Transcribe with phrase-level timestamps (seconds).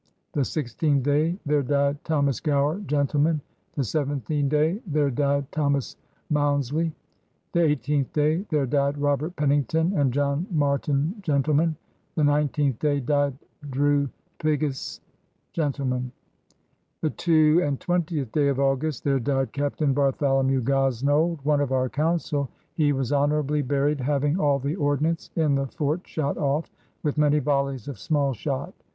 [0.33, 3.39] The sixteenth day their died Thomas Gower gentleman.
[3.75, 5.95] The seventeenth day their died Thomas
[6.31, 6.91] Mounslie.
[7.51, 11.75] The eighteenth day theer died Robert Pennington and John Martine gentlemen.
[12.15, 13.37] The nineteenth day died
[13.69, 14.09] Drue
[14.39, 15.01] Piggase
[15.53, 16.11] gentleman.
[17.01, 21.89] The two and twentieth day of August there died Captain Bartholomew Grosnold one of our
[21.89, 26.71] Councell, he was honourably buried having all the Ordnance in the Fort shot off,
[27.03, 28.73] with many vollies of small shot.